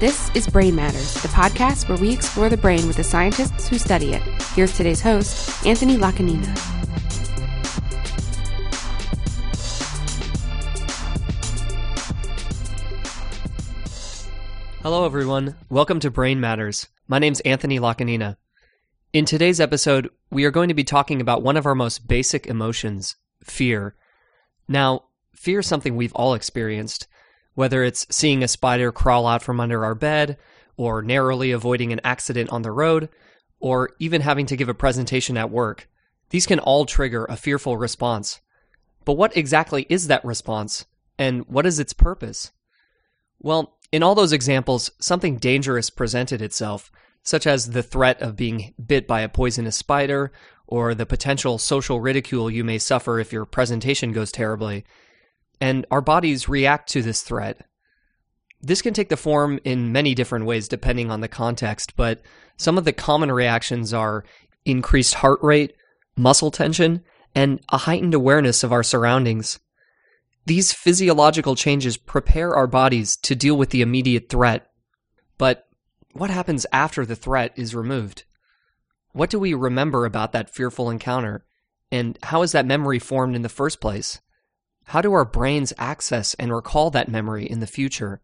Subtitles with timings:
[0.00, 3.76] This is Brain Matters, the podcast where we explore the brain with the scientists who
[3.76, 4.22] study it.
[4.54, 6.46] Here's today's host, Anthony Lacanina.
[14.82, 15.54] Hello, everyone.
[15.68, 16.88] Welcome to Brain Matters.
[17.06, 18.38] My name's Anthony Lacanina.
[19.12, 22.46] In today's episode, we are going to be talking about one of our most basic
[22.46, 23.94] emotions fear.
[24.66, 27.06] Now, fear something we've all experienced
[27.54, 30.36] whether it's seeing a spider crawl out from under our bed,
[30.76, 33.08] or narrowly avoiding an accident on the road,
[33.58, 35.88] or even having to give a presentation at work.
[36.30, 38.40] These can all trigger a fearful response.
[39.04, 40.86] But what exactly is that response,
[41.18, 42.52] and what is its purpose?
[43.38, 46.90] Well, in all those examples, something dangerous presented itself,
[47.22, 50.32] such as the threat of being bit by a poisonous spider,
[50.66, 54.84] or the potential social ridicule you may suffer if your presentation goes terribly
[55.60, 57.66] and our bodies react to this threat.
[58.62, 62.20] This can take the form in many different ways depending on the context, but
[62.56, 64.24] some of the common reactions are
[64.64, 65.74] increased heart rate,
[66.16, 67.02] muscle tension,
[67.34, 69.58] and a heightened awareness of our surroundings.
[70.46, 74.66] These physiological changes prepare our bodies to deal with the immediate threat.
[75.38, 75.66] But
[76.12, 78.24] what happens after the threat is removed?
[79.12, 81.44] What do we remember about that fearful encounter?
[81.92, 84.20] And how is that memory formed in the first place?
[84.90, 88.20] How do our brains access and recall that memory in the future?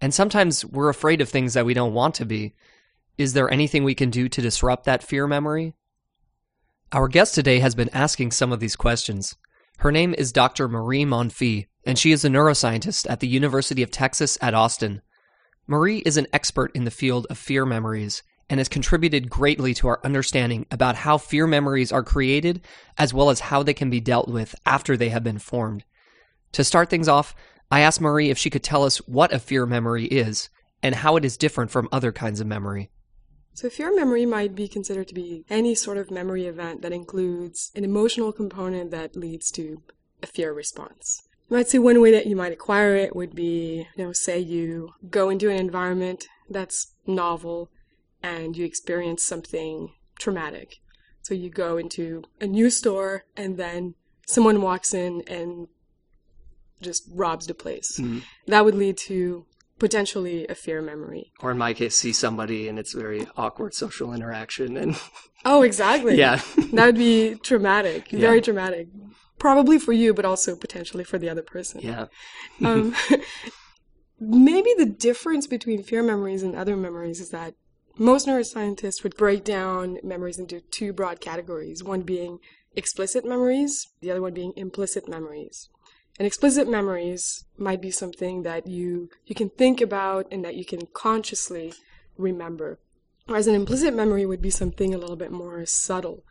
[0.00, 2.56] And sometimes we're afraid of things that we don't want to be.
[3.16, 5.76] Is there anything we can do to disrupt that fear memory?
[6.90, 9.36] Our guest today has been asking some of these questions.
[9.78, 10.66] Her name is Dr.
[10.66, 15.00] Marie Monfils, and she is a neuroscientist at the University of Texas at Austin.
[15.68, 19.88] Marie is an expert in the field of fear memories and has contributed greatly to
[19.88, 22.60] our understanding about how fear memories are created
[22.98, 25.84] as well as how they can be dealt with after they have been formed.
[26.52, 27.34] To start things off,
[27.70, 30.50] I asked Marie if she could tell us what a fear memory is
[30.82, 32.90] and how it is different from other kinds of memory.
[33.54, 37.70] So, fear memory might be considered to be any sort of memory event that includes
[37.74, 39.82] an emotional component that leads to
[40.22, 41.22] a fear response.
[41.48, 44.38] You might say one way that you might acquire it would be, you know, say
[44.40, 47.70] you go into an environment that's novel
[48.24, 50.76] and you experience something traumatic.
[51.20, 53.94] So you go into a new store and then
[54.26, 55.68] someone walks in and
[56.80, 57.98] just robs the place.
[57.98, 58.20] Mm-hmm.
[58.46, 59.44] That would lead to
[59.78, 61.32] potentially a fear memory.
[61.40, 64.98] Or in my case, see somebody and it's very awkward social interaction and
[65.44, 66.16] Oh, exactly.
[66.16, 66.40] yeah.
[66.72, 68.10] that would be traumatic.
[68.10, 68.20] Yeah.
[68.20, 68.88] Very traumatic.
[69.38, 71.82] Probably for you, but also potentially for the other person.
[71.82, 72.06] Yeah.
[72.64, 72.94] um,
[74.18, 77.54] maybe the difference between fear memories and other memories is that
[77.96, 82.38] most neuroscientists would break down memories into two broad categories one being
[82.76, 85.68] explicit memories, the other one being implicit memories.
[86.18, 90.64] And explicit memories might be something that you, you can think about and that you
[90.64, 91.74] can consciously
[92.16, 92.78] remember.
[93.26, 96.24] Whereas an implicit memory would be something a little bit more subtle,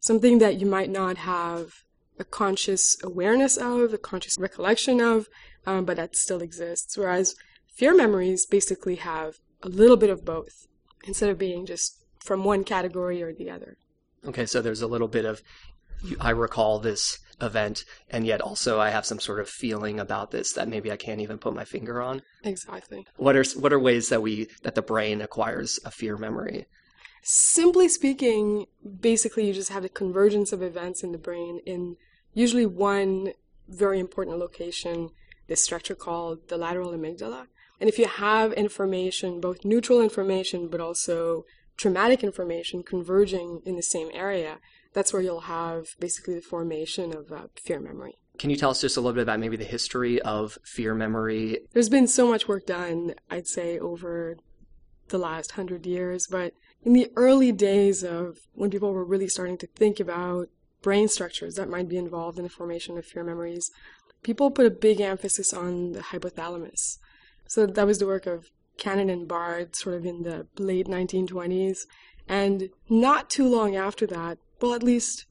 [0.00, 1.84] something that you might not have
[2.18, 5.28] a conscious awareness of, a conscious recollection of,
[5.66, 6.96] um, but that still exists.
[6.96, 7.34] Whereas
[7.74, 10.66] fear memories basically have a little bit of both
[11.04, 13.76] instead of being just from one category or the other.
[14.24, 15.42] Okay, so there's a little bit of
[16.20, 20.52] I recall this event, and yet also I have some sort of feeling about this
[20.54, 22.22] that maybe I can't even put my finger on.
[22.44, 23.06] Exactly.
[23.16, 26.66] What are what are ways that we that the brain acquires a fear memory?
[27.22, 28.66] Simply speaking,
[29.00, 31.96] basically you just have the convergence of events in the brain in
[32.34, 33.32] usually one
[33.68, 35.10] very important location,
[35.46, 37.46] this structure called the lateral amygdala.
[37.82, 43.82] And if you have information, both neutral information, but also traumatic information converging in the
[43.82, 44.58] same area,
[44.92, 48.14] that's where you'll have basically the formation of uh, fear memory.
[48.38, 51.58] Can you tell us just a little bit about maybe the history of fear memory?
[51.72, 54.36] There's been so much work done, I'd say, over
[55.08, 56.54] the last hundred years, but
[56.84, 60.50] in the early days of when people were really starting to think about
[60.82, 63.72] brain structures that might be involved in the formation of fear memories,
[64.22, 66.98] people put a big emphasis on the hypothalamus.
[67.52, 71.80] So that was the work of Cannon and Bard, sort of in the late 1920s.
[72.26, 75.26] And not too long after that, well, at least,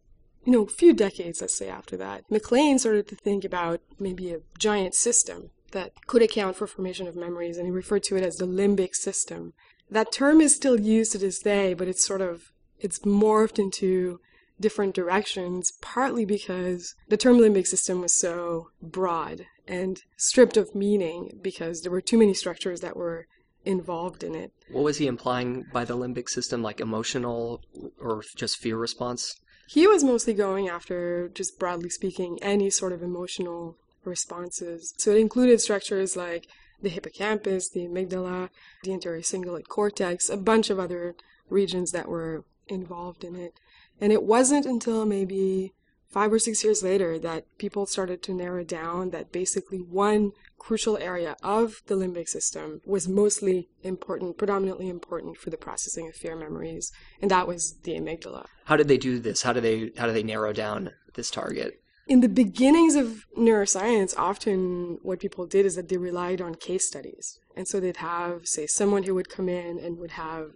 [0.45, 4.31] you know, a few decades, let's say, after that, MacLean started to think about maybe
[4.31, 8.23] a giant system that could account for formation of memories, and he referred to it
[8.23, 9.53] as the limbic system.
[9.89, 14.19] That term is still used to this day, but it's sort of it's morphed into
[14.59, 21.39] different directions, partly because the term limbic system was so broad and stripped of meaning
[21.41, 23.25] because there were too many structures that were
[23.63, 24.51] involved in it.
[24.69, 27.62] What was he implying by the limbic system, like emotional
[28.00, 29.33] or just fear response?
[29.69, 34.94] He was mostly going after, just broadly speaking, any sort of emotional responses.
[34.97, 36.47] So it included structures like
[36.81, 38.50] the hippocampus, the amygdala,
[38.83, 41.15] the anterior cingulate cortex, a bunch of other
[41.50, 43.53] regions that were involved in it.
[44.01, 45.73] And it wasn't until maybe
[46.12, 50.98] five or six years later that people started to narrow down that basically one crucial
[50.98, 56.36] area of the limbic system was mostly important, predominantly important for the processing of fear
[56.36, 56.92] memories,
[57.22, 58.46] and that was the amygdala.
[58.66, 59.42] How did they do this?
[59.42, 61.81] How do they how do they narrow down this target?
[62.08, 66.88] In the beginnings of neuroscience, often what people did is that they relied on case
[66.88, 67.40] studies.
[67.56, 70.52] And so they'd have, say, someone who would come in and would have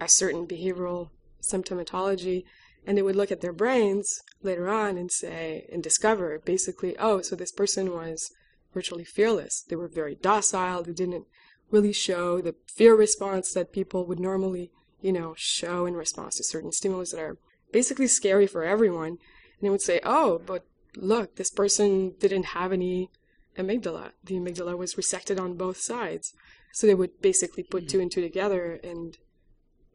[0.00, 1.10] a certain behavioral
[1.42, 2.44] symptomatology,
[2.86, 7.20] and they would look at their brains later on and say, and discover basically, oh,
[7.20, 8.30] so this person was
[8.72, 9.62] virtually fearless.
[9.68, 10.82] They were very docile.
[10.82, 11.26] They didn't
[11.70, 16.44] really show the fear response that people would normally, you know, show in response to
[16.44, 17.38] certain stimulus that are
[17.72, 19.08] basically scary for everyone.
[19.08, 19.18] And
[19.62, 20.64] they would say, oh, but
[20.96, 23.10] look, this person didn't have any
[23.58, 24.12] amygdala.
[24.24, 26.32] The amygdala was resected on both sides.
[26.72, 29.16] So they would basically put two and two together and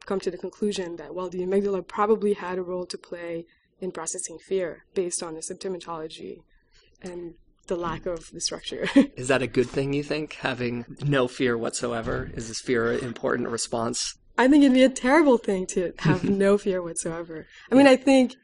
[0.06, 3.46] come to the conclusion that, well, the amygdala probably had a role to play
[3.80, 6.42] in processing fear based on the symptomatology
[7.02, 7.36] and
[7.68, 8.88] the lack of the structure.
[9.16, 12.31] Is that a good thing, you think, having no fear whatsoever?
[12.36, 14.16] Is this fear an important response?
[14.38, 17.48] I think it'd be a terrible thing to have no fear whatsoever.
[17.72, 18.36] I mean, I think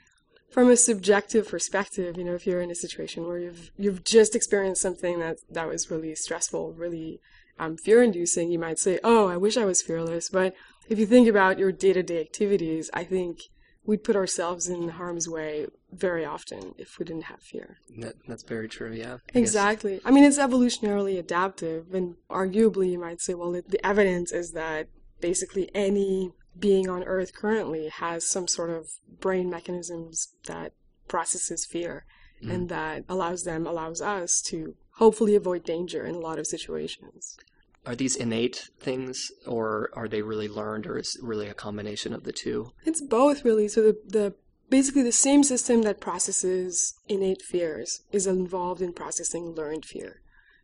[0.51, 4.35] from a subjective perspective, you know, if you're in a situation where you've you've just
[4.35, 7.19] experienced something that that was really stressful, really
[7.59, 10.53] um, fear-inducing, you might say, "Oh, I wish I was fearless." But
[10.89, 13.39] if you think about your day-to-day activities, I think
[13.85, 17.77] we'd put ourselves in harm's way very often if we didn't have fear.
[17.99, 19.17] That, that's very true, yeah.
[19.33, 19.93] I exactly.
[19.93, 20.01] Guess.
[20.05, 24.87] I mean, it's evolutionarily adaptive, and arguably, you might say, well, the evidence is that
[25.19, 28.89] basically any being on Earth currently has some sort of
[29.19, 30.73] brain mechanisms that
[31.07, 32.05] processes fear
[32.43, 32.53] mm.
[32.53, 37.37] and that allows them, allows us to hopefully avoid danger in a lot of situations
[37.85, 42.13] are these innate things or are they really learned or is it really a combination
[42.13, 42.71] of the two?
[42.85, 43.67] It's both really.
[43.67, 44.35] So the, the
[44.69, 50.21] basically the same system that processes innate fears is involved in processing learned fear.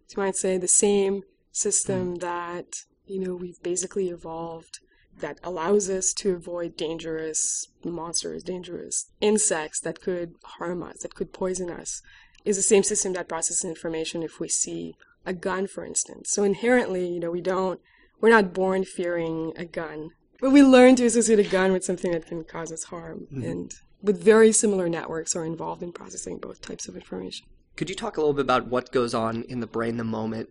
[0.07, 2.21] So you might say the same system mm.
[2.21, 4.79] that you know we've basically evolved
[5.19, 11.33] that allows us to avoid dangerous monsters dangerous insects that could harm us that could
[11.33, 12.01] poison us
[12.45, 14.93] is the same system that processes information if we see
[15.27, 16.31] a gun, for instance.
[16.31, 17.79] So inherently, you know, we don't,
[18.19, 22.11] we're not born fearing a gun, but we learn to associate a gun with something
[22.13, 23.27] that can cause us harm.
[23.31, 23.43] Mm-hmm.
[23.43, 27.45] And with very similar networks are involved in processing both types of information.
[27.75, 30.49] Could you talk a little bit about what goes on in the brain the moment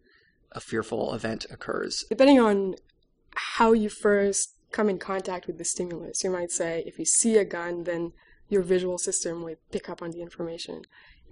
[0.52, 2.04] a fearful event occurs?
[2.08, 2.74] Depending on
[3.34, 7.38] how you first come in contact with the stimulus, you might say if you see
[7.38, 8.12] a gun, then
[8.48, 10.82] your visual system would pick up on the information.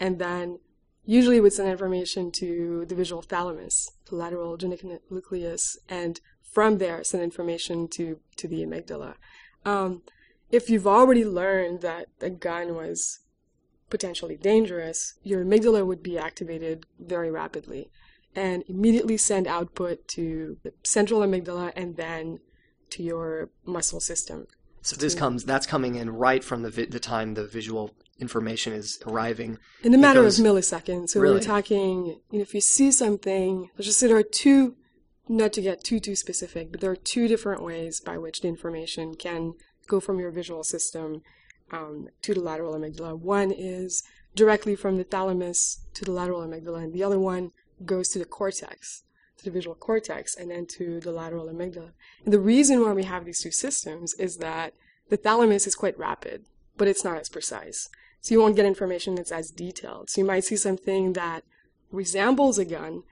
[0.00, 0.58] And then
[1.04, 7.04] usually would send information to the visual thalamus, the lateral geniculate nucleus, and from there
[7.04, 9.14] send information to, to the amygdala.
[9.64, 10.02] Um,
[10.50, 13.20] if you've already learned that a gun was
[13.90, 17.90] potentially dangerous, your amygdala would be activated very rapidly
[18.34, 22.40] and immediately send output to the central amygdala and then
[22.90, 24.46] to your muscle system.
[24.82, 28.72] So this comes that's coming in right from the vi- the time the visual information
[28.72, 29.58] is arriving.
[29.82, 31.10] In a matter goes, of milliseconds.
[31.10, 31.34] So really?
[31.34, 34.76] we're talking, you know, if you see something, let's just say there are two,
[35.28, 38.48] not to get too, too specific, but there are two different ways by which the
[38.48, 39.54] information can
[39.86, 41.22] go from your visual system
[41.72, 43.18] um, to the lateral amygdala.
[43.18, 44.02] One is
[44.34, 47.52] directly from the thalamus to the lateral amygdala, and the other one
[47.84, 49.02] goes to the cortex,
[49.38, 51.92] to the visual cortex, and then to the lateral amygdala.
[52.24, 54.74] And the reason why we have these two systems is that
[55.10, 56.44] the thalamus is quite rapid,
[56.76, 57.88] but it's not as precise.
[58.24, 60.08] So you won't get information that's as detailed.
[60.08, 61.44] So you might see something that
[61.92, 63.02] resembles a gun,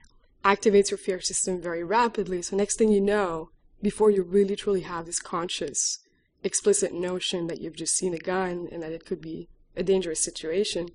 [0.43, 2.41] activates your fear system very rapidly.
[2.41, 5.99] So next thing you know, before you really truly have this conscious,
[6.43, 10.23] explicit notion that you've just seen a gun and that it could be a dangerous
[10.23, 10.89] situation,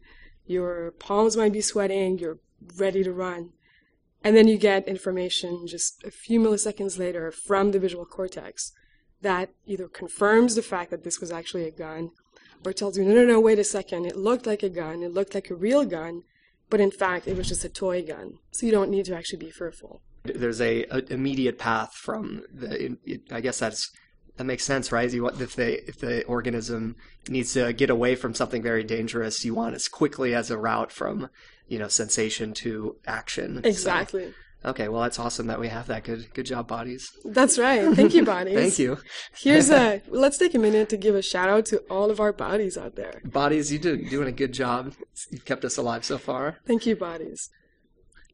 [0.46, 2.40] your palms might be sweating, you're
[2.76, 3.50] ready to run.
[4.24, 8.72] And then you get information just a few milliseconds later from the visual cortex
[9.22, 12.10] that either confirms the fact that this was actually a gun
[12.64, 15.12] or tells you, no, no, no, wait a second, it looked like a gun, it
[15.12, 16.22] looked like a real gun,
[16.70, 18.38] but in fact it was just a toy gun.
[18.50, 20.00] So you don't need to actually be fearful.
[20.24, 22.96] There's a, a immediate path from the.
[23.04, 23.90] It, I guess that's
[24.36, 25.10] that makes sense, right?
[25.10, 26.96] You want if the if the organism
[27.28, 30.92] needs to get away from something very dangerous, you want as quickly as a route
[30.92, 31.30] from
[31.66, 33.60] you know sensation to action.
[33.64, 34.28] Exactly.
[34.28, 34.34] So,
[34.64, 36.04] Okay, well that's awesome that we have that.
[36.04, 37.10] Good good job, bodies.
[37.24, 37.92] That's right.
[37.94, 38.54] Thank you, bodies.
[38.58, 38.98] Thank you.
[39.38, 42.32] Here's a let's take a minute to give a shout out to all of our
[42.32, 43.22] bodies out there.
[43.24, 44.94] Bodies, you do doing a good job.
[45.30, 46.58] You've kept us alive so far.
[46.66, 47.50] Thank you, bodies.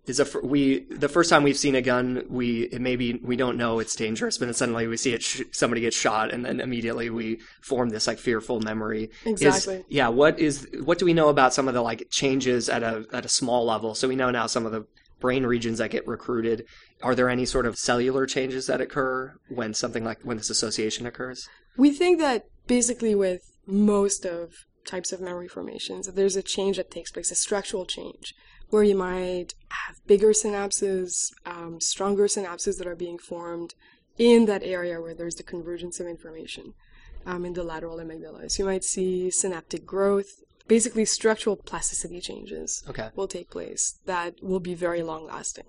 [0.06, 3.56] is a we the first time we've seen a gun we it maybe we don't
[3.56, 6.60] know it's dangerous but then suddenly we see it sh- somebody gets shot and then
[6.60, 11.14] immediately we form this like fearful memory exactly is, yeah what is what do we
[11.14, 14.16] know about some of the like changes at a at a small level so we
[14.16, 14.84] know now some of the
[15.20, 16.64] brain regions that get recruited
[17.02, 21.06] are there any sort of cellular changes that occur when something like when this association
[21.06, 24.52] occurs we think that basically with most of
[24.86, 28.34] types of memory formations there's a change that takes place a structural change
[28.70, 33.74] where you might have bigger synapses, um, stronger synapses that are being formed
[34.18, 36.74] in that area where there's the convergence of information
[37.26, 38.50] um, in the lateral amygdala.
[38.50, 40.42] So you might see synaptic growth.
[40.66, 43.10] Basically, structural plasticity changes okay.
[43.14, 45.66] will take place that will be very long lasting.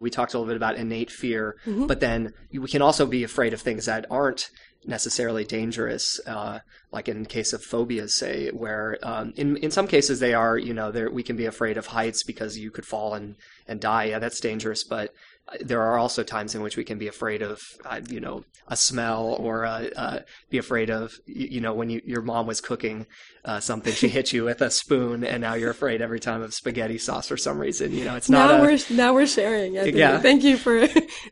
[0.00, 1.86] We talked a little bit about innate fear, mm-hmm.
[1.86, 4.48] but then we can also be afraid of things that aren't
[4.86, 6.60] necessarily dangerous, uh,
[6.92, 10.72] like in case of phobias, say, where um, in in some cases they are, you
[10.72, 13.36] know, we can be afraid of heights because you could fall and
[13.66, 14.04] and die.
[14.04, 15.12] Yeah, that's dangerous, but
[15.60, 18.76] there are also times in which we can be afraid of, uh, you know, a
[18.76, 20.18] smell or uh, uh,
[20.50, 23.06] be afraid of, you, know, when you, your mom was cooking
[23.44, 26.52] uh, something, she hit you with a spoon, and now you're afraid every time of
[26.52, 27.92] spaghetti sauce for some reason.
[27.92, 28.50] You know, it's not.
[28.50, 29.74] Now a, we're now we're sharing.
[29.74, 30.18] Yeah.
[30.18, 30.86] Thank you for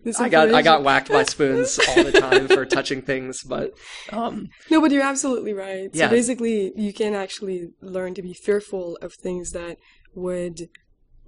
[0.05, 0.19] this.
[0.19, 3.73] I got I got whacked by spoons all the time for touching things, but
[4.13, 5.91] um, no, but you're absolutely right.
[5.93, 6.07] Yeah.
[6.07, 9.77] So basically, you can actually learn to be fearful of things that
[10.15, 10.69] would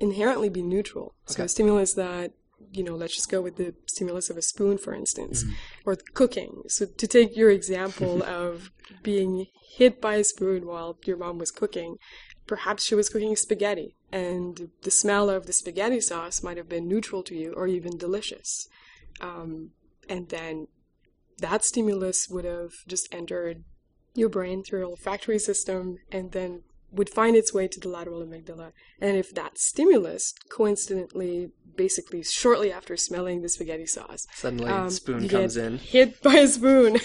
[0.00, 1.14] inherently be neutral.
[1.26, 1.48] So okay.
[1.48, 2.32] stimulus that
[2.72, 5.54] you know, let's just go with the stimulus of a spoon, for instance, mm.
[5.84, 6.62] or cooking.
[6.68, 8.70] So to take your example of
[9.02, 9.46] being
[9.76, 11.96] hit by a spoon while your mom was cooking,
[12.46, 16.88] perhaps she was cooking spaghetti, and the smell of the spaghetti sauce might have been
[16.88, 18.68] neutral to you or even delicious.
[19.20, 19.70] Um,
[20.08, 20.68] and then
[21.38, 23.64] that stimulus would have just entered
[24.14, 28.22] your brain through your olfactory system and then would find its way to the lateral
[28.22, 28.72] amygdala.
[29.00, 34.26] And if that stimulus coincidentally basically shortly after smelling the spaghetti sauce.
[34.34, 35.78] Suddenly, um, spoon comes in.
[35.78, 36.98] Hit by a spoon,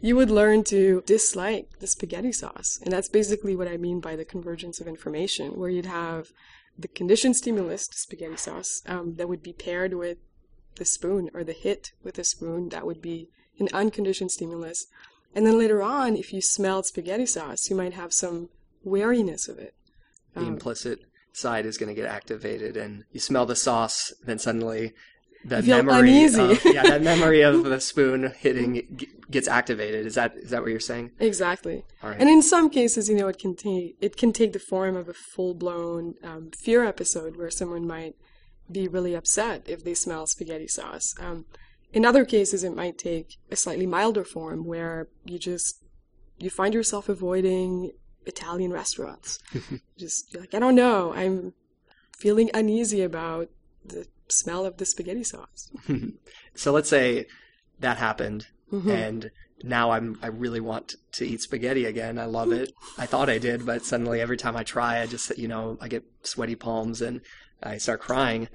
[0.00, 4.16] you would learn to dislike the spaghetti sauce, and that's basically what I mean by
[4.16, 6.28] the convergence of information, where you'd have
[6.78, 10.16] the conditioned stimulus, the spaghetti sauce, um, that would be paired with
[10.76, 13.28] the spoon, or the hit with a spoon that would be
[13.58, 14.86] an unconditioned stimulus.
[15.34, 18.48] And then later on, if you smelled spaghetti sauce, you might have some
[18.82, 19.74] wariness of it.
[20.34, 21.00] The um, implicit
[21.32, 24.92] side is going to get activated, and you smell the sauce, then suddenly
[25.44, 30.06] that memory, of, yeah, that memory of the spoon hitting gets activated.
[30.06, 31.12] Is that is that what you're saying?
[31.18, 31.84] Exactly.
[32.02, 35.08] And in some cases, you know, it can take it can take the form of
[35.08, 38.16] a full blown um, fear episode where someone might
[38.70, 41.14] be really upset if they smell spaghetti sauce.
[41.18, 41.46] Um,
[41.92, 45.82] in other cases, it might take a slightly milder form where you just
[46.38, 47.92] you find yourself avoiding
[48.26, 49.38] Italian restaurants.
[49.98, 51.54] Just like, I don't know, I'm
[52.18, 53.48] feeling uneasy about
[53.84, 55.70] the smell of the spaghetti sauce.
[56.54, 57.26] so let's say
[57.80, 58.90] that happened mm-hmm.
[58.90, 59.30] and
[59.62, 62.18] now I'm I really want to eat spaghetti again.
[62.18, 62.72] I love it.
[62.96, 65.88] I thought I did, but suddenly every time I try I just you know, I
[65.88, 67.20] get sweaty palms and
[67.62, 68.48] I start crying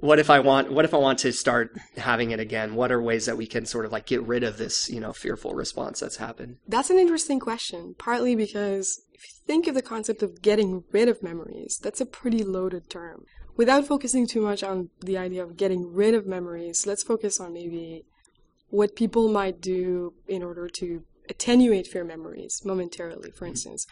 [0.00, 2.74] what if I want what if I want to start having it again?
[2.74, 5.12] What are ways that we can sort of like get rid of this, you know,
[5.12, 6.58] fearful response that's happened?
[6.68, 11.08] That's an interesting question, partly because if you think of the concept of getting rid
[11.08, 13.24] of memories, that's a pretty loaded term.
[13.56, 17.54] Without focusing too much on the idea of getting rid of memories, let's focus on
[17.54, 18.04] maybe
[18.68, 23.86] what people might do in order to attenuate fear memories momentarily, for instance.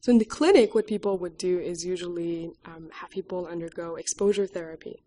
[0.00, 4.46] So in the clinic, what people would do is usually um, have people undergo exposure
[4.46, 5.02] therapy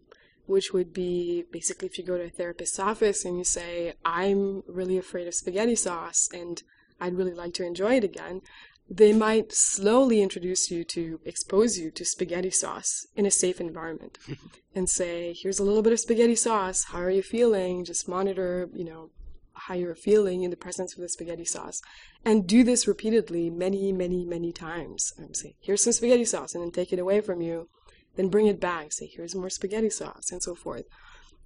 [0.46, 4.64] which would be basically if you go to a therapist's office and you say, I'm
[4.68, 6.62] really afraid of spaghetti sauce and
[7.00, 8.42] I'd really like to enjoy it again,
[8.90, 14.18] they might slowly introduce you to expose you to spaghetti sauce in a safe environment
[14.76, 16.86] and say, here's a little bit of spaghetti sauce.
[16.86, 17.86] How are you feeling?
[17.86, 19.10] Just monitor, you know,
[19.54, 21.82] how you're feeling in the presence of the spaghetti sauce.
[22.26, 25.14] And do this repeatedly many, many, many times.
[25.18, 27.70] And say, here's some spaghetti sauce, and then take it away from you
[28.16, 30.86] then bring it back, say, here's more spaghetti sauce, and so forth,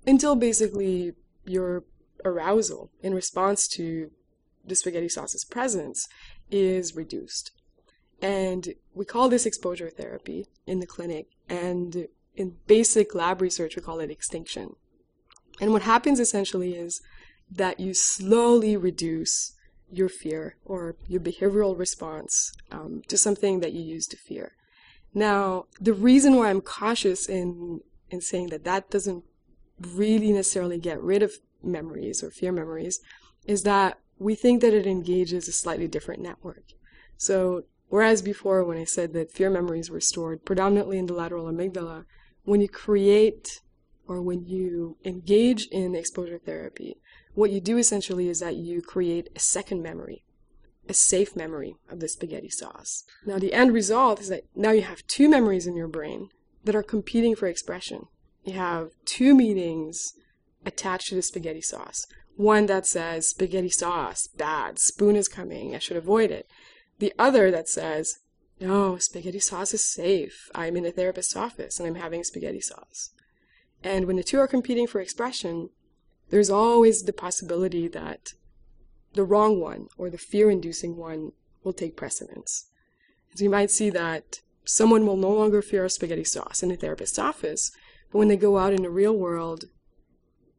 [0.05, 1.13] until basically
[1.45, 1.83] your
[2.25, 4.11] arousal in response to
[4.65, 6.07] the spaghetti sauce's presence
[6.51, 7.51] is reduced.
[8.21, 13.81] And we call this exposure therapy in the clinic, and in basic lab research, we
[13.81, 14.75] call it extinction.
[15.59, 17.01] And what happens essentially is
[17.49, 19.53] that you slowly reduce
[19.89, 24.51] your fear or your behavioral response um, to something that you used to fear.
[25.13, 29.23] Now, the reason why I'm cautious in in saying that that doesn't
[29.79, 32.99] really necessarily get rid of memories or fear memories
[33.45, 36.63] is that we think that it engages a slightly different network.
[37.17, 41.45] So, whereas before when I said that fear memories were stored predominantly in the lateral
[41.45, 42.05] amygdala,
[42.43, 43.61] when you create
[44.07, 46.97] or when you engage in exposure therapy,
[47.33, 50.23] what you do essentially is that you create a second memory,
[50.89, 53.03] a safe memory of the spaghetti sauce.
[53.25, 56.29] Now, the end result is that now you have two memories in your brain
[56.63, 58.07] that are competing for expression.
[58.43, 60.13] You have two meanings
[60.65, 62.05] attached to the spaghetti sauce.
[62.35, 66.47] One that says, spaghetti sauce, bad, spoon is coming, I should avoid it.
[66.99, 68.19] The other that says,
[68.59, 70.49] no, spaghetti sauce is safe.
[70.55, 73.11] I'm in a therapist's office and I'm having spaghetti sauce.
[73.83, 75.69] And when the two are competing for expression,
[76.29, 78.33] there's always the possibility that
[79.17, 81.33] the wrong one or the fear inducing one
[81.63, 82.67] will take precedence.
[83.35, 86.77] So you might see that someone will no longer fear a spaghetti sauce in a
[86.77, 87.71] therapist's office,
[88.11, 89.65] but when they go out in the real world,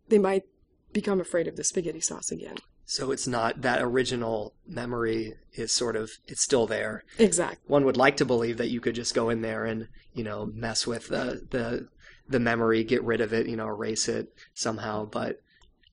[0.08, 0.44] they might
[0.92, 2.56] become afraid of the spaghetti sauce again.
[2.84, 7.04] So it's not that original memory is sort of it's still there.
[7.18, 7.58] Exactly.
[7.66, 10.46] One would like to believe that you could just go in there and you know
[10.54, 11.88] mess with the the
[12.28, 15.04] the memory, get rid of it, you know, erase it somehow.
[15.04, 15.40] But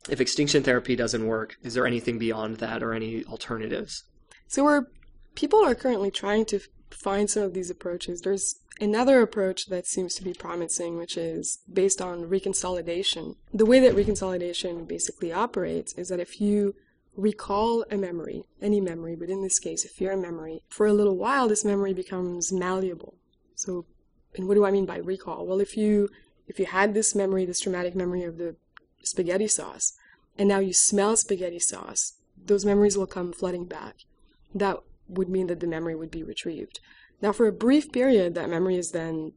[0.10, 4.04] if extinction therapy doesn't work, is there anything beyond that or any alternatives?
[4.48, 4.86] So we're
[5.36, 6.60] people are currently trying to
[6.90, 8.22] find some of these approaches.
[8.22, 13.36] There's another approach that seems to be promising, which is based on reconsolidation.
[13.54, 16.76] The way that reconsolidation basically operates is that if you
[17.16, 21.18] recall a memory, any memory, but in this case, a fear memory, for a little
[21.18, 23.16] while, this memory becomes malleable.
[23.56, 23.86] So,
[24.36, 25.46] and what do I mean by recall?
[25.46, 26.10] Well, if you
[26.48, 28.56] if you had this memory, this traumatic memory of the
[29.06, 29.94] spaghetti sauce,
[30.38, 32.14] and now you smell spaghetti sauce,
[32.46, 33.96] those memories will come flooding back.
[34.54, 36.80] That would mean that the memory would be retrieved.
[37.22, 39.34] Now, for a brief period, that memory is then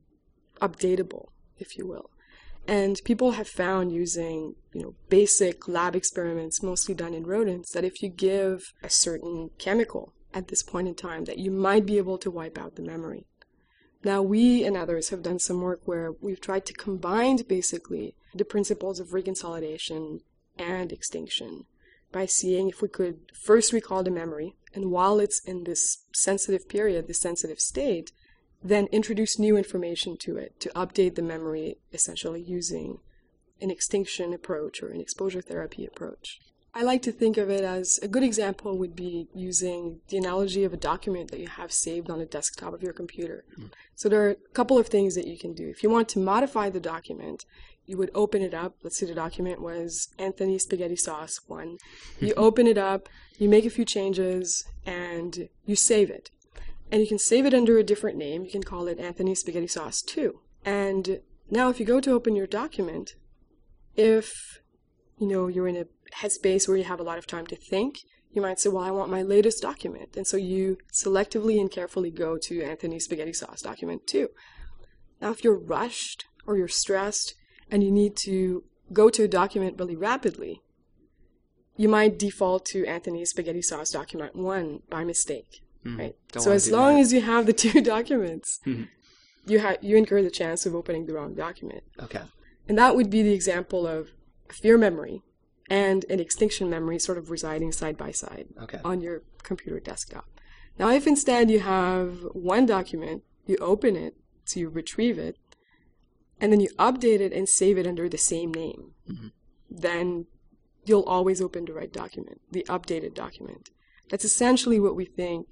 [0.60, 2.10] updatable, if you will.
[2.66, 7.84] And people have found using, you know, basic lab experiments, mostly done in rodents, that
[7.84, 11.96] if you give a certain chemical at this point in time, that you might be
[11.96, 13.26] able to wipe out the memory.
[14.04, 18.44] Now, we and others have done some work where we've tried to combine basically the
[18.44, 20.20] principles of reconsolidation
[20.56, 21.64] and extinction
[22.12, 26.68] by seeing if we could first recall the memory, and while it's in this sensitive
[26.68, 28.12] period, this sensitive state,
[28.62, 32.98] then introduce new information to it to update the memory, essentially using
[33.60, 36.40] an extinction approach or an exposure therapy approach.
[36.78, 40.62] I like to think of it as a good example would be using the analogy
[40.62, 43.44] of a document that you have saved on a desktop of your computer.
[43.58, 43.72] Mm.
[43.96, 45.68] So there are a couple of things that you can do.
[45.68, 47.44] If you want to modify the document,
[47.84, 48.76] you would open it up.
[48.84, 51.78] Let's say the document was Anthony Spaghetti Sauce 1.
[52.20, 56.30] You open it up, you make a few changes, and you save it.
[56.92, 58.44] And you can save it under a different name.
[58.44, 60.38] You can call it Anthony Spaghetti Sauce 2.
[60.64, 63.16] And now if you go to open your document,
[63.96, 64.60] if
[65.18, 67.98] you know you're in a headspace where you have a lot of time to think,
[68.32, 70.16] you might say, well, I want my latest document.
[70.16, 74.28] And so you selectively and carefully go to Anthony Spaghetti Sauce document 2.
[75.20, 77.34] Now if you're rushed or you're stressed,
[77.70, 80.62] and you need to go to a document really rapidly,
[81.76, 86.16] you might default to Anthony's spaghetti sauce document one by mistake, mm, right?
[86.36, 87.02] So as long that.
[87.02, 88.84] as you have the two documents, mm-hmm.
[89.46, 91.84] you have you incur the chance of opening the wrong document.
[92.00, 92.22] Okay.
[92.68, 94.08] And that would be the example of
[94.50, 95.22] fear memory
[95.70, 98.80] and an extinction memory sort of residing side by side okay.
[98.84, 100.26] on your computer desktop.
[100.78, 105.36] Now, if instead you have one document, you open it, so you retrieve it,
[106.40, 109.28] and then you update it and save it under the same name, mm-hmm.
[109.68, 110.26] then
[110.84, 113.70] you'll always open the right document, the updated document.
[114.08, 115.48] That's essentially what we think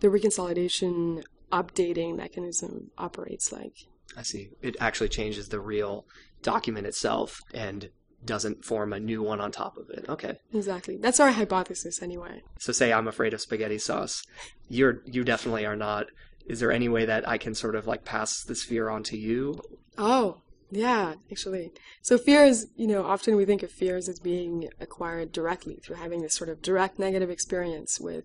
[0.00, 3.86] the reconsolidation updating mechanism operates like.
[4.16, 4.50] I see.
[4.60, 6.06] It actually changes the real
[6.42, 7.90] document itself and
[8.26, 10.04] doesn't form a new one on top of it.
[10.08, 10.38] Okay.
[10.52, 10.96] Exactly.
[10.96, 12.42] That's our hypothesis anyway.
[12.58, 14.22] So say I'm afraid of spaghetti sauce.
[14.68, 16.06] You're you definitely are not
[16.46, 19.16] is there any way that I can sort of like pass this fear on to
[19.16, 19.60] you?
[19.98, 21.72] Oh, yeah, actually.
[22.02, 25.96] So fear is, you know, often we think of fears as being acquired directly through
[25.96, 28.24] having this sort of direct negative experience with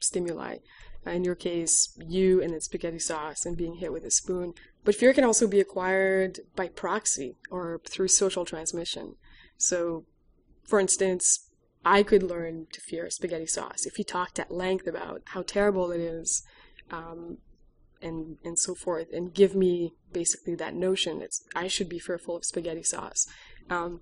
[0.00, 0.58] stimuli.
[1.06, 4.54] Uh, in your case, you and then spaghetti sauce and being hit with a spoon.
[4.84, 9.14] But fear can also be acquired by proxy or through social transmission.
[9.56, 10.04] So,
[10.64, 11.50] for instance,
[11.84, 15.92] I could learn to fear spaghetti sauce if you talked at length about how terrible
[15.92, 16.42] it is
[16.90, 17.38] um,
[18.02, 22.36] and and so forth, and give me basically that notion that I should be fearful
[22.36, 23.26] of spaghetti sauce.
[23.70, 24.00] Um,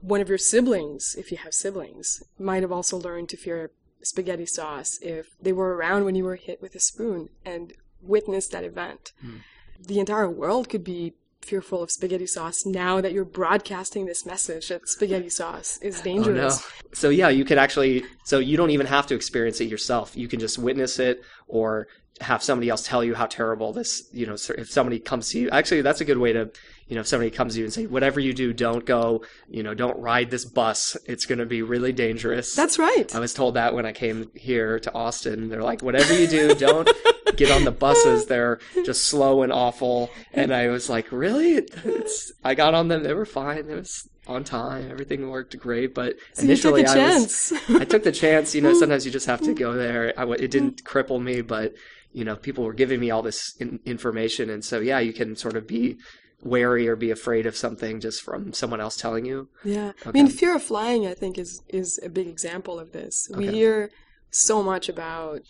[0.00, 3.70] one of your siblings, if you have siblings, might have also learned to fear
[4.02, 8.52] spaghetti sauce if they were around when you were hit with a spoon and witnessed
[8.52, 9.12] that event.
[9.24, 9.40] Mm.
[9.86, 14.68] The entire world could be fearful of spaghetti sauce now that you're broadcasting this message
[14.68, 16.60] that spaghetti sauce is dangerous.
[16.62, 16.90] Oh, no.
[16.92, 20.16] So yeah, you could actually so you don't even have to experience it yourself.
[20.16, 21.88] You can just witness it or
[22.20, 25.50] have somebody else tell you how terrible this, you know, if somebody comes to you.
[25.50, 26.50] Actually, that's a good way to,
[26.90, 29.62] you know, if somebody comes to you and say, whatever you do, don't go, you
[29.62, 30.96] know, don't ride this bus.
[31.06, 32.52] It's going to be really dangerous.
[32.56, 33.14] That's right.
[33.14, 35.48] I was told that when I came here to Austin.
[35.48, 36.90] They're like, whatever you do, don't
[37.36, 38.26] get on the buses.
[38.26, 40.10] They're just slow and awful.
[40.32, 41.52] And I was like, really?
[41.84, 43.04] It's, I got on them.
[43.04, 43.70] They were fine.
[43.70, 44.90] It was on time.
[44.90, 45.94] Everything worked great.
[45.94, 47.52] But So initially, you took a I chance.
[47.68, 48.52] was I took the chance.
[48.52, 50.12] You know, sometimes you just have to go there.
[50.18, 51.72] I, it didn't cripple me, but
[52.12, 55.36] you know, people were giving me all this in, information, and so yeah, you can
[55.36, 55.96] sort of be
[56.42, 59.48] wary or be afraid of something just from someone else telling you.
[59.64, 63.28] Yeah, I mean, fear of flying, I think, is is a big example of this.
[63.36, 63.56] We Okay.
[63.58, 63.90] hear
[64.30, 65.42] so much about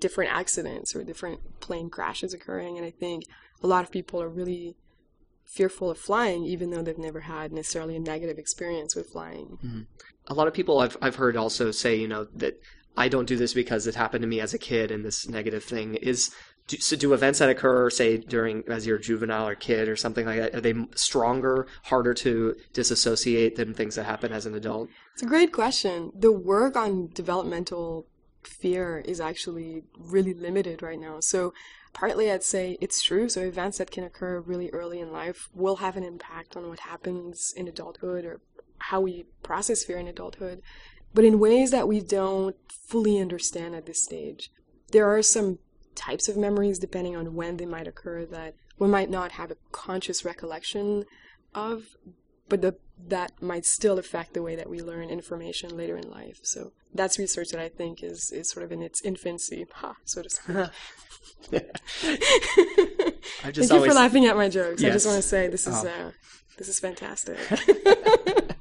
[0.00, 3.24] different accidents or different plane crashes occurring, and I think
[3.62, 4.76] a lot of people are really
[5.44, 9.58] fearful of flying, even though they've never had necessarily a negative experience with flying.
[9.64, 9.82] Mm-hmm.
[10.28, 12.54] A lot of people I've I've heard also say, you know, that
[12.96, 15.64] I don't do this because it happened to me as a kid, and this negative
[15.64, 16.30] thing is.
[16.66, 19.96] Do, so do events that occur, say during as you're a juvenile or kid or
[19.96, 24.54] something like that, are they stronger, harder to disassociate than things that happen as an
[24.54, 24.88] adult?
[25.12, 26.12] It's a great question.
[26.14, 28.06] The work on developmental
[28.42, 31.20] fear is actually really limited right now.
[31.20, 31.52] So,
[31.92, 33.28] partly I'd say it's true.
[33.28, 36.80] So, events that can occur really early in life will have an impact on what
[36.80, 38.40] happens in adulthood or
[38.78, 40.62] how we process fear in adulthood,
[41.14, 44.50] but in ways that we don't fully understand at this stage.
[44.92, 45.58] There are some
[45.96, 49.56] types of memories, depending on when they might occur, that we might not have a
[49.72, 51.04] conscious recollection
[51.54, 51.96] of,
[52.48, 52.76] but the,
[53.08, 56.40] that might still affect the way that we learn information later in life.
[56.42, 60.22] So that's research that I think is, is sort of in its infancy, ha, so
[60.22, 60.56] to speak.
[63.44, 64.82] I just Thank you for laughing at my jokes.
[64.82, 65.88] I just want to say this is Oh.
[65.88, 66.10] uh,
[66.56, 67.38] this is fantastic.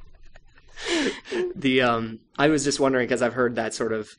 [1.56, 4.10] the um I was just wondering because I've heard that sort of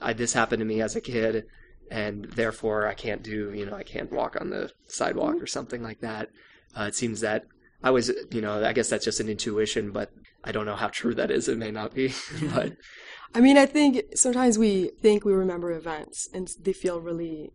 [0.00, 1.46] I, this happened to me as a kid
[1.90, 5.82] and therefore I can't do you know I can't walk on the sidewalk or something
[5.82, 6.28] like that.
[6.78, 7.44] Uh, it seems that
[7.82, 10.10] I was you know I guess that's just an intuition, but
[10.44, 11.48] I don't know how true that is.
[11.48, 12.12] It may not be,
[12.54, 12.74] but
[13.34, 17.50] I mean, I think sometimes we think we remember events and they feel really,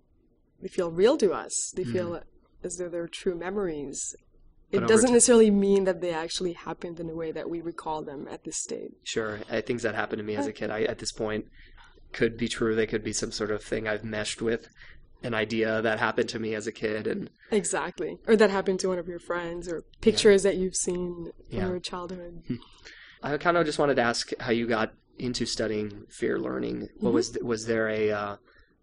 [0.61, 1.71] they feel real to us.
[1.75, 2.21] They feel
[2.63, 4.15] as though they're true memories.
[4.71, 7.61] But It doesn't ti- necessarily mean that they actually happened in a way that we
[7.61, 8.91] recall them at this stage.
[9.03, 11.45] sure, uh, things that happened to me as a kid, I at this point
[12.13, 12.75] could be true.
[12.75, 14.67] They could be some sort of thing I've meshed with
[15.23, 18.17] an idea that happened to me as a kid, and Exactly.
[18.27, 21.67] Or that happened to one of your friends or pictures that you've seen from Yeah.
[21.67, 22.41] your childhood.
[23.21, 26.89] I kind of just wanted to ask how you got into studying fear learning.
[26.99, 28.35] What was was there a uh,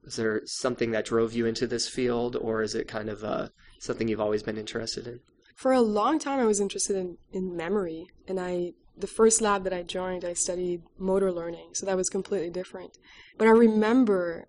[0.04, 3.48] was there something that drove you into this field, or is it kind of uh,
[3.80, 5.18] something you've always been interested in?
[5.56, 9.64] For a long time, I was interested in, in memory, and I the first lab
[9.64, 12.98] that I joined, I studied motor learning, so that was completely different.
[13.36, 14.46] But I remember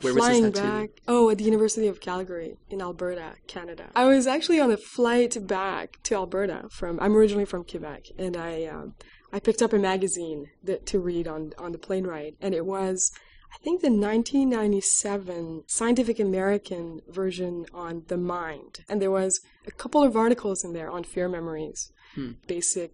[0.00, 0.90] Where flying back.
[1.08, 3.90] Oh, at the University of Calgary in Alberta, Canada.
[3.94, 6.98] I was actually on a flight back to Alberta from.
[7.00, 8.94] I'm originally from Quebec, and I um,
[9.32, 12.66] I picked up a magazine that, to read on on the plane ride, and it
[12.66, 13.12] was.
[13.54, 18.80] I think the 1997 Scientific American version on the mind.
[18.88, 22.32] And there was a couple of articles in there on fear memories, Hmm.
[22.46, 22.92] basic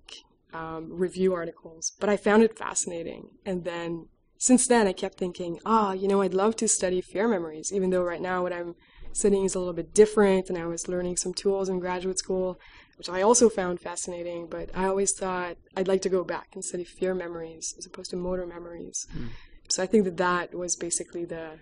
[0.53, 1.93] um, review articles.
[1.99, 3.31] But I found it fascinating.
[3.45, 7.29] And then since then, I kept thinking, ah, you know, I'd love to study fear
[7.29, 8.75] memories, even though right now what I'm
[9.13, 10.49] studying is a little bit different.
[10.49, 12.59] And I was learning some tools in graduate school,
[12.99, 14.49] which I also found fascinating.
[14.49, 18.11] But I always thought I'd like to go back and study fear memories as opposed
[18.11, 19.07] to motor memories.
[19.69, 21.59] So I think that that was basically the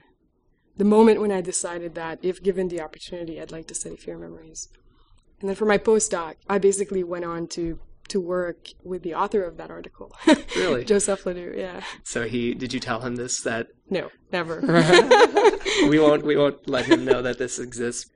[0.77, 4.17] the moment when I decided that if given the opportunity, I'd like to study fear
[4.17, 4.69] memories.
[5.41, 7.79] And then for my postdoc, I basically went on to
[8.11, 10.15] to work with the author of that article.
[10.57, 10.85] Really?
[10.85, 11.81] Joseph LeDoux, yeah.
[12.03, 14.61] So he did you tell him this that No, never.
[15.89, 18.11] we won't we won't let him know that this exists?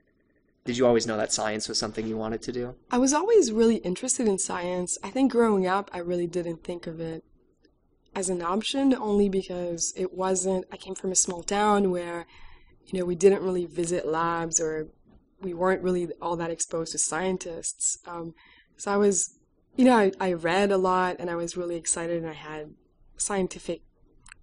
[0.65, 2.75] Did you always know that science was something you wanted to do?
[2.91, 4.97] I was always really interested in science.
[5.03, 7.23] I think growing up, I really didn't think of it
[8.15, 12.25] as an option only because it wasn't, I came from a small town where,
[12.87, 14.87] you know, we didn't really visit labs or
[15.41, 17.99] we weren't really all that exposed to scientists.
[18.07, 18.33] Um,
[18.77, 19.37] so I was,
[19.75, 22.73] you know, I, I read a lot and I was really excited and I had
[23.17, 23.81] scientific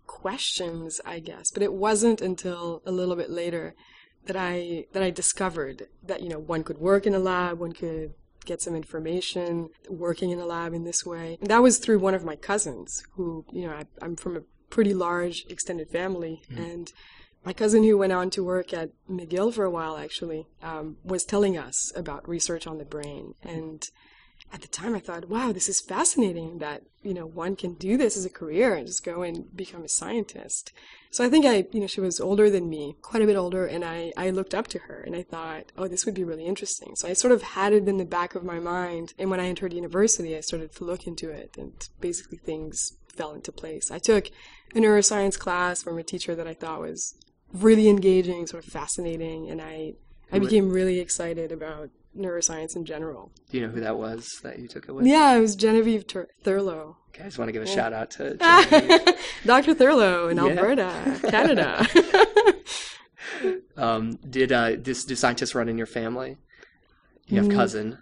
[0.06, 1.50] questions, I guess.
[1.50, 3.74] But it wasn't until a little bit later
[4.26, 7.72] that I that I discovered that you know one could work in a lab, one
[7.72, 8.14] could
[8.44, 11.38] get some information working in a lab in this way.
[11.40, 14.42] And that was through one of my cousins, who you know I, I'm from a
[14.70, 16.92] pretty large extended family, and
[17.44, 21.24] my cousin who went on to work at McGill for a while actually um, was
[21.24, 23.84] telling us about research on the brain and.
[24.52, 27.96] At the time I thought, wow, this is fascinating that, you know, one can do
[27.96, 30.72] this as a career and just go and become a scientist.
[31.10, 33.64] So I think I, you know, she was older than me, quite a bit older,
[33.64, 36.44] and I, I looked up to her and I thought, oh, this would be really
[36.44, 36.94] interesting.
[36.96, 39.14] So I sort of had it in the back of my mind.
[39.18, 43.32] And when I entered university, I started to look into it and basically things fell
[43.32, 43.90] into place.
[43.90, 44.28] I took
[44.74, 47.14] a neuroscience class from a teacher that I thought was
[47.54, 49.94] really engaging, sort of fascinating, and I,
[50.30, 53.32] I became really excited about neuroscience in general.
[53.50, 55.06] Do you know who that was that you took it with?
[55.06, 56.96] Yeah, it was Genevieve Tur- Thurlow.
[57.10, 57.74] Okay, I just want to give a yeah.
[57.74, 58.34] shout out to
[59.44, 59.74] Dr.
[59.74, 60.44] Thurlow in yeah.
[60.44, 61.86] Alberta, Canada.
[63.76, 66.38] um, did uh, this, do scientists run in your family?
[67.26, 67.98] You have mm, cousin.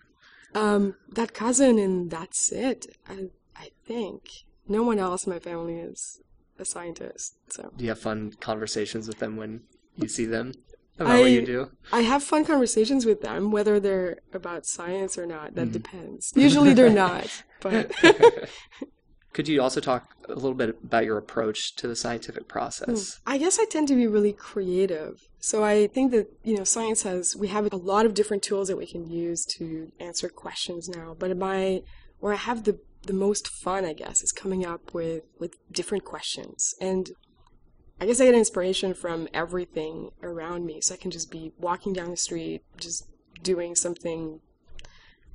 [0.55, 2.87] Um, that cousin, and that's it.
[3.09, 4.29] I, I think
[4.68, 6.20] no one else in my family is
[6.59, 7.35] a scientist.
[7.49, 7.73] So.
[7.77, 9.62] Do you have fun conversations with them when
[9.96, 10.53] you see them?
[11.01, 11.71] About I, what you do?
[11.93, 15.55] I have fun conversations with them, whether they're about science or not.
[15.55, 15.73] That mm.
[15.73, 16.33] depends.
[16.37, 17.93] Usually they're not, but.
[19.33, 23.15] Could you also talk a little bit about your approach to the scientific process?
[23.25, 23.31] Hmm.
[23.31, 25.29] I guess I tend to be really creative.
[25.39, 28.67] So I think that, you know, science has, we have a lot of different tools
[28.69, 31.15] that we can use to answer questions now.
[31.17, 31.83] But my,
[32.19, 36.05] where I have the, the most fun, I guess, is coming up with, with different
[36.05, 36.75] questions.
[36.81, 37.13] And
[38.01, 40.81] I guess I get inspiration from everything around me.
[40.81, 43.07] So I can just be walking down the street, just
[43.43, 44.41] doing something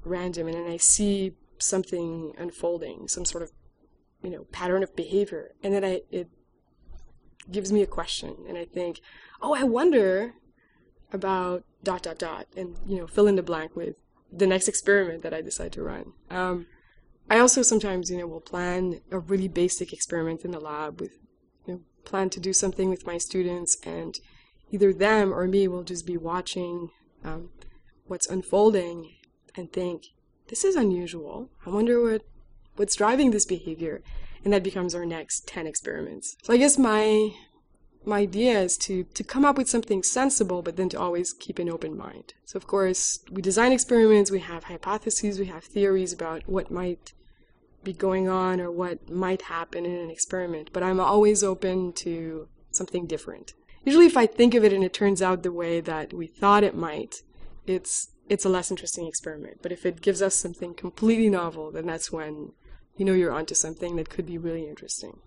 [0.03, 3.51] random, and then I see something unfolding, some sort of,
[4.21, 6.29] you know, pattern of behavior, and then I it
[7.51, 8.99] gives me a question, and I think,
[9.41, 10.33] oh, I wonder
[11.13, 13.95] about dot dot dot, and you know, fill in the blank with
[14.31, 16.13] the next experiment that I decide to run.
[16.29, 16.67] Um,
[17.29, 21.13] I also sometimes, you know, will plan a really basic experiment in the lab with
[22.05, 24.15] plan to do something with my students, and
[24.71, 26.89] either them or me will just be watching
[27.23, 27.49] um,
[28.07, 29.11] what's unfolding
[29.55, 30.03] and think,
[30.47, 31.49] this is unusual.
[31.65, 32.21] I wonder what
[32.75, 34.03] what's driving this behavior,
[34.43, 36.35] and that becomes our next ten experiments.
[36.43, 37.33] So I guess my
[38.05, 41.57] my idea is to to come up with something sensible, but then to always keep
[41.57, 42.33] an open mind.
[42.45, 47.13] So of course, we design experiments, we have hypotheses, we have theories about what might
[47.85, 52.47] be going on or what might happen in an experiment, but I'm always open to
[52.71, 53.53] something different.
[53.85, 56.63] Usually if I think of it and it turns out the way that we thought
[56.63, 57.21] it might,
[57.65, 59.59] it's it's a less interesting experiment.
[59.61, 62.53] But if it gives us something completely novel, then that's when
[62.97, 65.19] you know you're onto something that could be really interesting.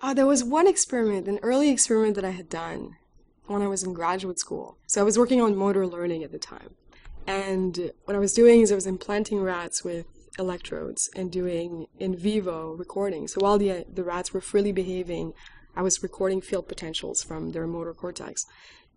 [0.00, 2.96] Uh, there was one experiment, an early experiment that I had done
[3.46, 4.78] when I was in graduate school.
[4.86, 6.74] So I was working on motor learning at the time.
[7.26, 10.06] And what I was doing is I was implanting rats with
[10.38, 13.28] electrodes and doing in vivo recording.
[13.28, 15.32] So while the, the rats were freely behaving,
[15.76, 18.44] I was recording field potentials from their motor cortex.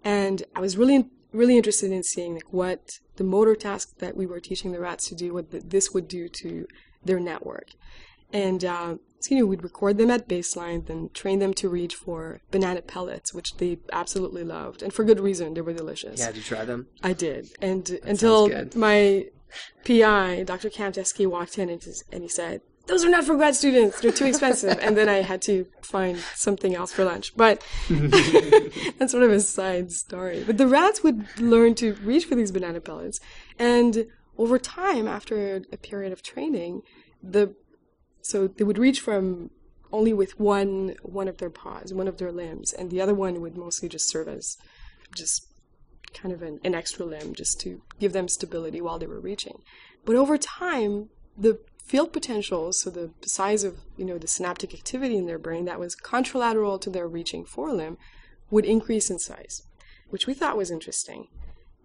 [0.04, 4.26] And I was really, really interested in seeing like what the motor task that we
[4.26, 6.68] were teaching the rats to do, what the, this would do to
[7.04, 7.70] their network.
[8.32, 11.96] And uh, so, you know, we'd record them at baseline, then train them to reach
[11.96, 15.54] for banana pellets, which they absolutely loved, and for good reason.
[15.54, 16.20] They were delicious.
[16.20, 16.88] Yeah, did you try them?
[17.02, 19.28] I did, and that until my
[19.86, 20.70] PI, Dr.
[20.70, 24.00] Cam Teskey, walked in and, just, and he said, those are not for grad students.
[24.00, 24.80] They're too expensive.
[24.82, 27.36] and then I had to find something else for lunch.
[27.36, 30.44] But that's sort of a side story.
[30.46, 33.20] But the rats would learn to reach for these banana pellets.
[33.60, 34.08] And
[34.38, 36.82] over time, after a period of training,
[37.22, 37.56] the
[38.22, 39.52] so they would reach from
[39.92, 43.42] only with one one of their paws, one of their limbs, and the other one
[43.42, 44.58] would mostly just serve as
[45.16, 45.48] just
[46.14, 49.62] kind of an, an extra limb just to give them stability while they were reaching.
[50.06, 55.18] But over time, the field potentials, so the size of you know the synaptic activity
[55.18, 57.98] in their brain that was contralateral to their reaching forelimb,
[58.50, 59.64] would increase in size,
[60.10, 61.28] which we thought was interesting.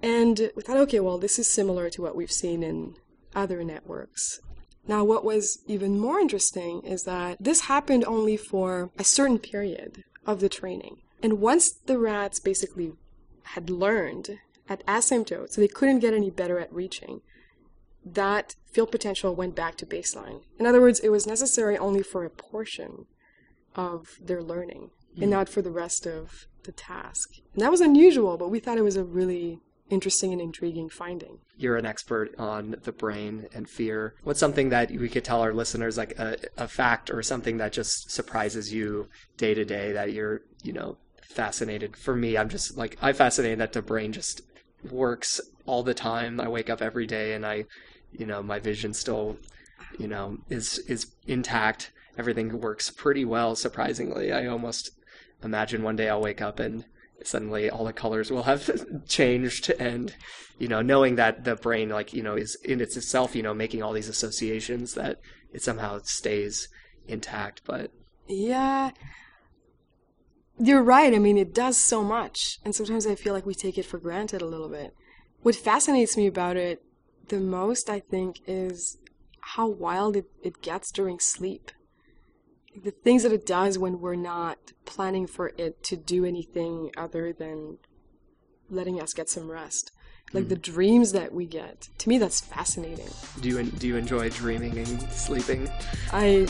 [0.02, 2.96] And we thought, okay, well, this is similar to what we've seen in
[3.35, 4.40] other networks.
[4.87, 10.02] Now, what was even more interesting is that this happened only for a certain period
[10.26, 10.96] of the training.
[11.22, 12.92] And once the rats basically
[13.44, 17.20] had learned at asymptote, so they couldn't get any better at reaching,
[18.05, 20.42] that field potential went back to baseline.
[20.59, 23.07] In other words, it was necessary only for a portion
[23.74, 25.22] of their learning mm.
[25.22, 25.31] and hmm.
[25.31, 27.38] not for the rest of the task.
[27.55, 31.38] And that was unusual, but we thought it was a really interesting and intriguing finding.
[31.57, 34.14] You're an expert on the brain and fear.
[34.24, 37.72] What's something that we could tell our listeners, like a, a fact or something that
[37.72, 41.96] just surprises you day to day that you're, you know, fascinated.
[41.96, 44.42] For me, I'm just like I'm fascinated that the brain just
[44.90, 46.40] works all the time.
[46.40, 47.64] I wake up every day and I,
[48.12, 49.38] you know, my vision still,
[49.98, 51.92] you know, is is intact.
[52.18, 53.54] Everything works pretty well.
[53.54, 54.90] Surprisingly, I almost
[55.42, 56.85] imagine one day I'll wake up and
[57.24, 58.68] suddenly all the colors will have
[59.08, 60.14] changed and
[60.58, 63.54] you know knowing that the brain like you know is in its itself you know
[63.54, 65.18] making all these associations that
[65.52, 66.68] it somehow stays
[67.06, 67.92] intact but
[68.28, 68.90] yeah
[70.64, 73.77] you're right i mean it does so much and sometimes i feel like we take
[73.77, 74.94] it for granted a little bit.
[75.42, 76.83] What fascinates me about it
[77.29, 78.98] the most i think is
[79.42, 81.72] how wild it, it gets during sleep.
[82.81, 87.33] The things that it does when we're not planning for it to do anything other
[87.33, 87.79] than
[88.70, 89.90] letting us get some rest
[90.33, 90.49] like mm.
[90.49, 93.09] the dreams that we get to me that's fascinating
[93.40, 95.68] do you do you enjoy dreaming and sleeping
[96.12, 96.47] i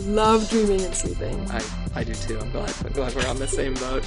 [0.00, 1.62] love dreaming and sleeping i
[1.94, 4.04] i do too i'm glad i'm glad we're on the same boat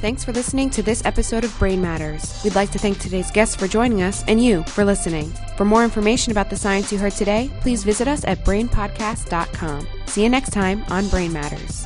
[0.00, 2.40] Thanks for listening to this episode of Brain Matters.
[2.42, 5.30] We'd like to thank today's guests for joining us and you for listening.
[5.58, 9.86] For more information about the science you heard today, please visit us at brainpodcast.com.
[10.06, 11.84] See you next time on Brain Matters.